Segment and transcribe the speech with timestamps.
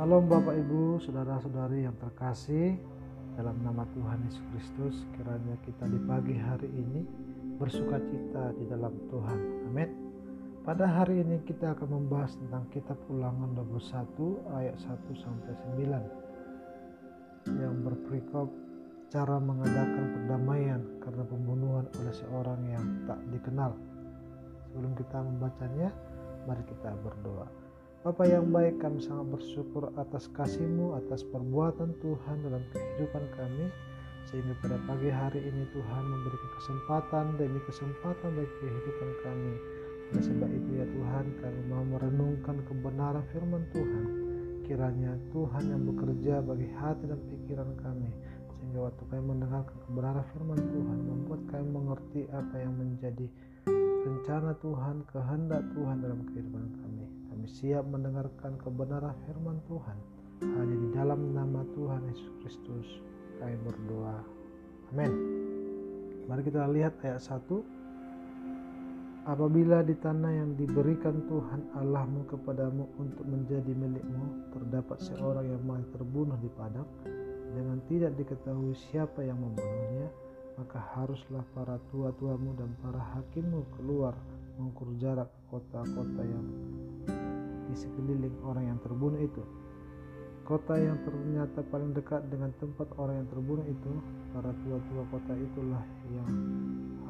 [0.00, 2.72] Shalom Bapak Ibu, Saudara-saudari yang terkasih.
[3.36, 7.04] Dalam nama Tuhan Yesus Kristus Kiranya kita di pagi hari ini
[7.60, 9.68] Bersuka cita di dalam Tuhan.
[9.68, 9.92] Amin.
[10.64, 14.88] Pada hari ini kita akan membahas tentang kitab ulangan 21 ayat 1
[15.20, 15.52] sampai
[17.44, 18.48] 9 Yang berperikop
[19.12, 23.76] cara mengadakan perdamaian karena pembunuhan oleh seorang yang tak dikenal.
[24.64, 25.92] Sebelum kita membacanya,
[26.48, 27.59] mari kita berdoa
[28.00, 33.68] Bapa yang baik kami sangat bersyukur atas kasih-Mu, atas perbuatan Tuhan dalam kehidupan kami.
[34.24, 39.52] Sehingga pada pagi hari ini Tuhan memberikan kesempatan demi kesempatan bagi kehidupan kami.
[40.16, 44.04] Oleh sebab itu ya Tuhan kami mau merenungkan kebenaran firman Tuhan.
[44.64, 48.08] Kiranya Tuhan yang bekerja bagi hati dan pikiran kami.
[48.48, 53.28] Sehingga waktu kami mendengarkan kebenaran firman Tuhan membuat kami mengerti apa yang menjadi
[54.08, 57.09] rencana Tuhan, kehendak Tuhan dalam kehidupan kami.
[57.50, 59.98] Siap mendengarkan kebenaran firman Tuhan.
[60.38, 62.86] Hanya di dalam nama Tuhan Yesus Kristus
[63.42, 64.22] kami berdoa.
[64.94, 65.10] Amin.
[66.30, 69.26] Mari kita lihat ayat 1.
[69.26, 75.90] Apabila di tanah yang diberikan Tuhan Allahmu kepadamu untuk menjadi milikmu terdapat seorang yang mati
[75.90, 76.86] terbunuh di padang
[77.50, 80.06] dengan tidak diketahui siapa yang membunuhnya,
[80.54, 84.14] maka haruslah para tua-tuamu dan para hakimmu keluar
[84.54, 86.46] mengukur jarak kota-kota yang
[87.70, 89.42] di sekeliling orang yang terbunuh itu.
[90.42, 93.92] Kota yang ternyata paling dekat dengan tempat orang yang terbunuh itu,
[94.34, 96.30] para tua-tua kota itulah yang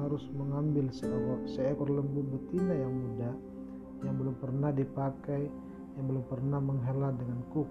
[0.00, 3.30] harus mengambil seekor, seekor lembu betina yang muda
[4.04, 5.48] yang belum pernah dipakai,
[5.96, 7.68] yang belum pernah menghela dengan kuk.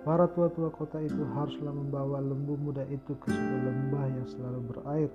[0.00, 5.10] Para tua-tua kota itu haruslah membawa lembu muda itu ke sebuah lembah yang selalu berair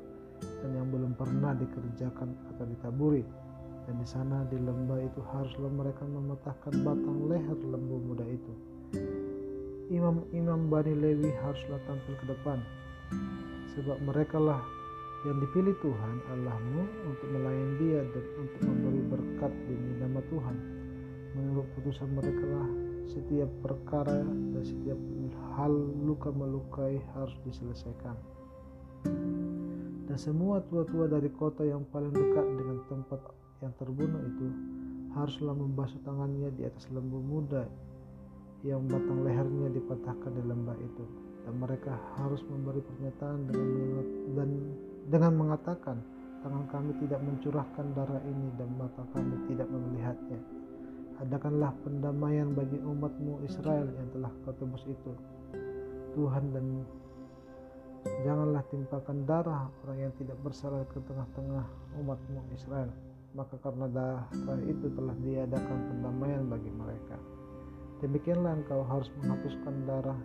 [0.62, 3.26] dan yang belum pernah dikerjakan atau ditaburi
[3.86, 8.54] dan di sana di lembah itu haruslah mereka mematahkan batang leher lembu muda itu.
[9.94, 12.58] Imam-imam Bani Lewi haruslah tampil ke depan,
[13.78, 14.62] sebab mereka lah
[15.30, 20.56] yang dipilih Tuhan Allahmu untuk melayani dia dan untuk memberi berkat demi nama Tuhan.
[21.38, 22.70] Menurut putusan mereka lah
[23.06, 24.98] setiap perkara dan setiap
[25.58, 28.18] hal luka melukai harus diselesaikan.
[30.06, 33.22] Dan semua tua-tua dari kota yang paling dekat dengan tempat
[33.66, 34.48] yang terbunuh itu
[35.18, 37.66] haruslah membasuh tangannya di atas lembu muda
[38.62, 41.06] yang batang lehernya dipatahkan di lembah itu.
[41.46, 43.70] Dan mereka harus memberi pernyataan dengan
[44.34, 44.50] dan
[45.10, 45.98] dengan mengatakan
[46.42, 50.42] tangan kami tidak mencurahkan darah ini dan mata kami tidak melihatnya
[51.22, 54.54] adakanlah pendamaian bagi umatmu Israel yang telah kau
[54.90, 55.14] itu.
[56.18, 56.66] Tuhan dan
[58.26, 61.66] janganlah timpakan darah orang yang tidak bersalah ke tengah-tengah
[62.02, 62.90] umatmu Israel
[63.36, 64.26] maka karena darah
[64.64, 67.20] itu telah diadakan pendamaian bagi mereka.
[68.00, 70.20] Demikianlah engkau harus menghapuskan darah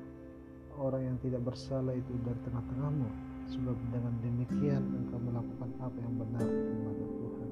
[0.78, 3.08] orang yang tidak bersalah itu dari tengah-tengahmu,
[3.50, 6.46] sebab dengan demikian engkau melakukan apa yang benar
[6.86, 7.50] mata Tuhan.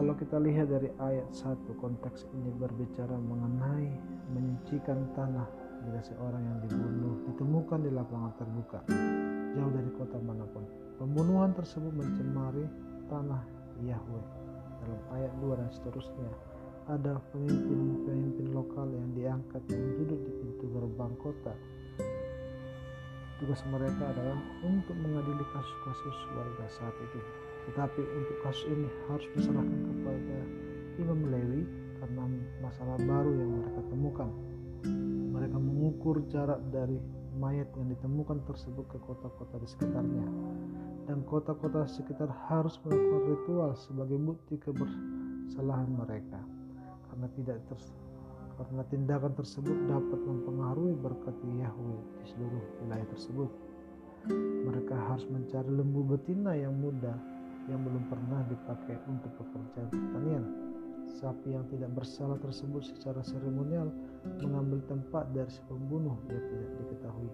[0.00, 3.86] Kalau kita lihat dari ayat 1, konteks ini berbicara mengenai
[4.32, 5.48] menyucikan tanah
[5.84, 8.80] bila seorang yang dibunuh ditemukan di lapangan terbuka,
[9.54, 10.64] jauh dari kota mana pun.
[10.98, 12.66] Pembunuhan tersebut mencemari
[13.06, 14.26] tanah Yahweh.
[14.78, 16.30] Dalam ayat 2 dan seterusnya,
[16.88, 21.54] ada pemimpin-pemimpin lokal yang diangkat dan duduk di pintu gerbang kota.
[23.38, 27.20] Tugas mereka adalah untuk mengadili kasus-kasus warga saat itu.
[27.70, 30.38] Tetapi untuk kasus ini harus diserahkan kepada
[30.98, 31.62] Imam Lewi
[32.02, 32.24] karena
[32.64, 34.30] masalah baru yang mereka temukan.
[35.38, 36.98] Mereka mengukur jarak dari
[37.38, 40.26] mayat yang ditemukan tersebut ke kota-kota di sekitarnya
[41.08, 46.36] dan kota-kota sekitar harus melakukan ritual sebagai bukti kebersalahan mereka
[47.08, 47.80] karena tidak ter,
[48.60, 53.50] karena tindakan tersebut dapat mempengaruhi berkat Yahweh di seluruh wilayah tersebut.
[54.68, 57.16] Mereka harus mencari lembu betina yang muda
[57.72, 60.44] yang belum pernah dipakai untuk pekerjaan pertanian.
[61.08, 63.88] Sapi yang tidak bersalah tersebut secara seremonial
[64.44, 67.32] mengambil tempat dari si pembunuh yang tidak diketahui.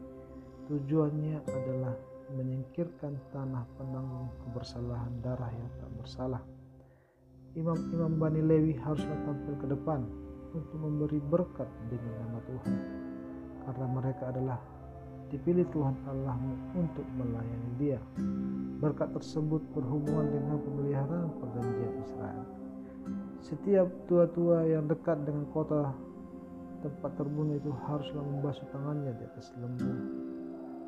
[0.70, 6.42] Tujuannya adalah menyingkirkan tanah penanggung kebersalahan darah yang tak bersalah.
[7.54, 10.02] Imam-imam Bani Lewi haruslah tampil ke depan
[10.56, 12.76] untuk memberi berkat dengan nama Tuhan,
[13.68, 14.58] karena mereka adalah
[15.30, 18.00] dipilih Tuhan Allahmu untuk melayani Dia.
[18.78, 22.44] Berkat tersebut berhubungan dengan pemeliharaan perjanjian Israel.
[23.44, 25.92] Setiap tua-tua yang dekat dengan kota
[26.80, 30.23] tempat terbunuh itu haruslah membasuh tangannya di atas lembu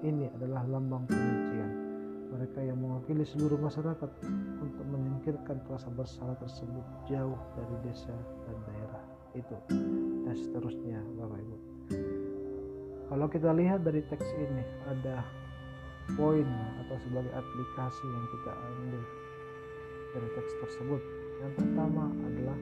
[0.05, 1.71] ini adalah lambang penyucian.
[2.37, 4.11] Mereka yang mewakili seluruh masyarakat
[4.61, 8.13] untuk menyingkirkan rasa bersalah tersebut jauh dari desa
[8.45, 9.05] dan daerah
[9.37, 9.57] itu.
[10.27, 11.57] dan seterusnya Bapak Ibu
[13.07, 15.23] kalau kita lihat dari teks ini ada
[16.19, 16.47] poin
[16.87, 19.03] atau sebagai aplikasi yang kita ambil
[20.15, 21.03] dari teks tersebut
[21.43, 22.59] yang pertama adalah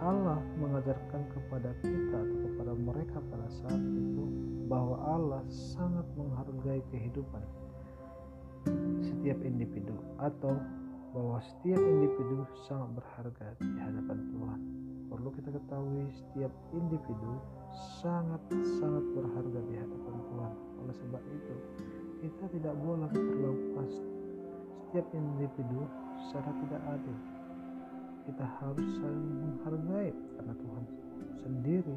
[0.00, 4.24] Allah mengajarkan kepada kita atau kepada mereka pada saat itu
[4.64, 5.44] bahwa Allah
[5.76, 7.44] sangat menghargai kehidupan
[9.04, 10.56] setiap individu atau
[11.12, 14.60] bahwa setiap individu sangat berharga di hadapan Tuhan.
[15.12, 17.32] Perlu kita ketahui setiap individu
[18.00, 20.52] sangat-sangat berharga di hadapan Tuhan.
[20.80, 21.54] Oleh sebab itu,
[22.24, 23.90] kita tidak boleh terlepas
[24.88, 25.84] setiap individu
[26.24, 27.39] secara tidak adil
[28.30, 30.84] kita harus saling menghargai karena Tuhan
[31.42, 31.96] sendiri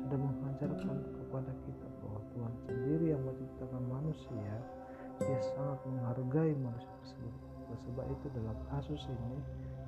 [0.00, 4.52] sudah mengajarkan kepada kita bahwa Tuhan sendiri yang menciptakan manusia.
[5.20, 7.34] Dia sangat menghargai manusia tersebut.
[7.68, 9.36] Oleh sebab itu dalam kasus ini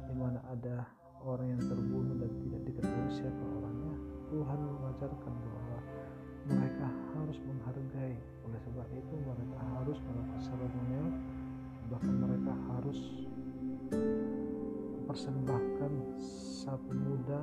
[0.04, 0.84] di mana ada
[1.25, 3.96] orang yang terbunuh dan tidak diketahui siapa orangnya
[4.28, 5.78] Tuhan mengajarkan bahwa
[6.44, 8.16] mereka harus menghargai.
[8.44, 11.08] Oleh sebab itu mereka harus melakukan seremonial
[11.88, 13.00] bahkan mereka harus
[15.06, 16.19] mempersembahkan
[16.67, 17.38] sapi muda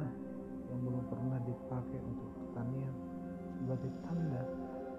[0.67, 2.91] yang belum pernah dipakai untuk pertanian
[3.55, 4.43] sebagai tanda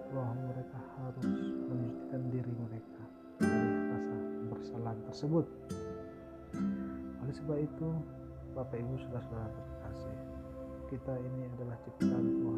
[0.08, 1.28] bahwa mereka harus
[1.68, 3.04] menyucikan diri mereka
[3.36, 4.16] dari rasa
[4.48, 5.44] bersalah tersebut.
[7.20, 7.88] Oleh sebab itu,
[8.56, 10.16] Bapak Ibu sudah saudara terkasih,
[10.88, 12.53] kita ini adalah ciptaan Tuhan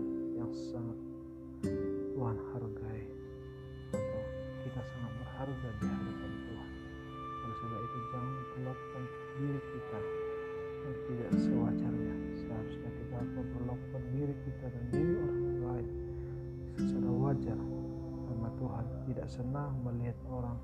[19.06, 20.58] tidak senang melihat orang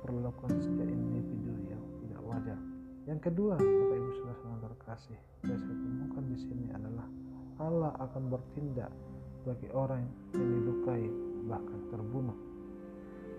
[0.00, 2.58] memperlakukan setiap individu yang tidak wajar.
[3.08, 7.06] Yang kedua, Bapak Ibu sudah sangat terkasih, yang saya temukan di sini adalah
[7.60, 8.92] Allah akan bertindak
[9.44, 10.04] bagi orang
[10.36, 11.04] yang dilukai
[11.48, 12.38] bahkan terbunuh.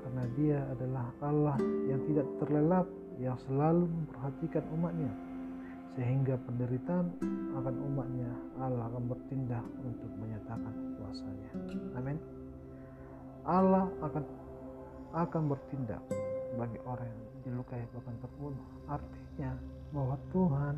[0.02, 2.90] Karena dia adalah Allah yang tidak terlelap,
[3.22, 5.14] yang selalu memperhatikan umatnya.
[5.94, 7.06] Sehingga penderitaan
[7.54, 11.50] akan umatnya Allah akan bertindak untuk menyatakan kuasanya.
[12.00, 12.41] Amin.
[13.48, 14.24] Allah akan
[15.12, 16.02] akan bertindak
[16.56, 18.66] bagi orang yang dilukai bahkan terbunuh.
[18.88, 19.52] Artinya
[19.92, 20.76] bahwa Tuhan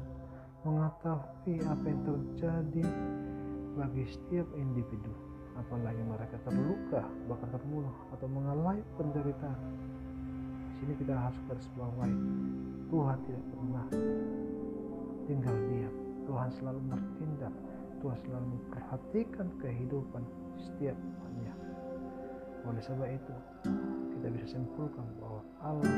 [0.63, 2.85] mengetahui apa yang terjadi
[3.75, 5.11] bagi setiap individu,
[5.59, 9.59] apalagi mereka terluka bahkan terbunuh atau mengalami penderitaan.
[10.71, 12.17] Di sini kita harus garis bawahi
[12.93, 13.85] Tuhan tidak pernah
[15.25, 15.95] tinggal diam.
[16.29, 17.53] Tuhan selalu bertindak.
[18.05, 20.23] Tuhan selalu memperhatikan kehidupan
[20.59, 21.72] setiap umatnya.
[22.63, 23.35] Oleh sebab itu,
[24.15, 25.95] kita bisa simpulkan bahwa Allah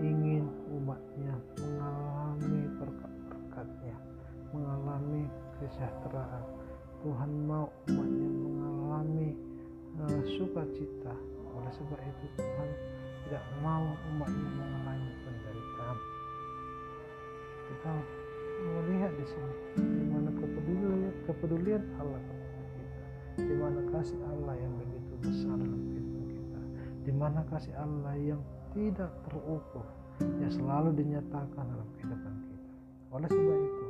[0.00, 3.96] ingin umatnya mengalami berkat-berkatnya,
[4.56, 5.28] mengalami
[5.60, 6.44] kesejahteraan.
[7.04, 9.28] Tuhan mau umatnya mengalami
[10.00, 11.14] uh, sukacita.
[11.52, 12.68] Oleh sebab itu Tuhan
[13.28, 13.84] tidak mau
[14.14, 15.98] umatnya mengalami penderitaan.
[17.68, 17.92] Kita
[18.58, 20.04] melihat di sini di
[20.40, 22.98] kepedulian kepedulian Allah kepada kita,
[23.44, 25.97] di mana kasih Allah yang begitu besar kita,
[27.08, 28.44] di mana kasih Allah yang
[28.76, 29.80] tidak terukur
[30.44, 32.68] yang selalu dinyatakan dalam kehidupan kita.
[33.16, 33.86] Oleh sebab itu,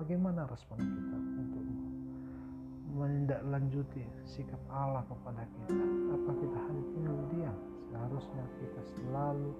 [0.00, 1.64] bagaimana respon kita untuk
[2.96, 5.84] menindaklanjuti sikap Allah kepada kita?
[6.16, 7.58] Apa kita hanya tinggal diam?
[7.92, 9.52] Seharusnya kita selalu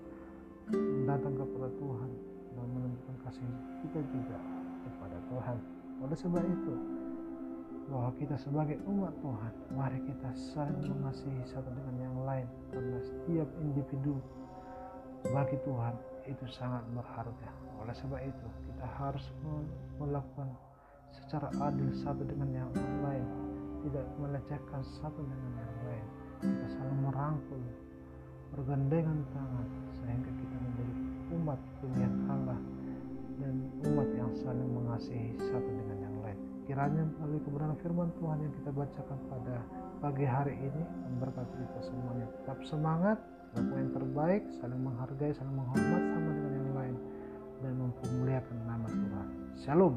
[1.04, 2.10] datang kepada Tuhan
[2.56, 3.44] dan menunjukkan kasih
[3.84, 4.40] kita juga
[4.88, 5.56] kepada Tuhan.
[6.00, 6.74] Oleh sebab itu,
[7.92, 13.48] bahwa kita sebagai umat Tuhan, mari kita saling mengasihi satu dengan yang lain karena setiap
[13.60, 14.16] individu
[15.28, 15.92] bagi Tuhan
[16.24, 17.50] itu sangat berharga.
[17.84, 19.24] Oleh sebab itu, kita harus
[20.00, 20.48] melakukan
[21.12, 22.70] secara adil satu dengan yang
[23.04, 23.26] lain,
[23.84, 26.06] tidak melecehkan satu dengan yang lain.
[26.42, 27.60] Kita saling merangkul,
[28.56, 29.68] bergandengan tangan
[30.00, 30.94] sehingga kita menjadi
[31.36, 32.60] umat pilihan Allah
[33.36, 36.51] dan umat yang saling mengasihi satu dengan yang lain.
[36.62, 39.56] Kiranya melalui kebenaran firman Tuhan yang kita bacakan pada
[39.98, 42.26] pagi hari ini memberkati kita semuanya.
[42.42, 43.18] Tetap semangat,
[43.58, 46.96] lakukan yang terbaik, saling menghargai, saling menghormat sama dengan yang lain
[47.62, 49.26] dan mempermuliakan nama Tuhan.
[49.58, 49.94] Shalom.